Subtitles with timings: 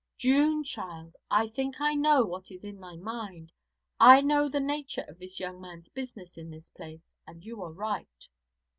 [0.17, 3.51] 'June, child, I think I know what is in thy mind;
[3.99, 7.71] I know the nature of this young man's business in this place, and you are
[7.71, 8.27] right.